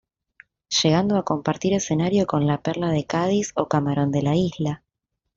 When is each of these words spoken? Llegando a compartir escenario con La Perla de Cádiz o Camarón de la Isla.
Llegando 0.81 1.15
a 1.15 1.23
compartir 1.23 1.75
escenario 1.75 2.25
con 2.25 2.47
La 2.47 2.63
Perla 2.63 2.89
de 2.89 3.05
Cádiz 3.05 3.51
o 3.55 3.67
Camarón 3.69 4.11
de 4.11 4.23
la 4.23 4.35
Isla. 4.35 4.83